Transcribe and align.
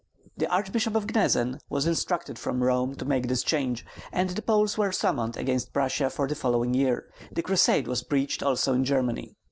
The 0.35 0.47
Archbishop 0.47 0.95
of 0.95 1.05
Gnezen 1.05 1.59
was 1.69 1.85
instructed 1.85 2.39
from 2.39 2.63
Rome 2.63 2.95
to 2.95 3.05
make 3.05 3.27
this 3.27 3.43
change, 3.43 3.85
and 4.11 4.31
the 4.31 4.41
Poles 4.41 4.75
were 4.75 4.91
summoned 4.91 5.37
against 5.37 5.73
Prussia 5.73 6.09
for 6.09 6.27
the 6.27 6.33
following 6.33 6.73
year. 6.73 7.05
The 7.31 7.43
crusade 7.43 7.87
was 7.87 8.01
preached 8.01 8.41
also 8.41 8.73
in 8.73 8.83
Germany. 8.83 9.35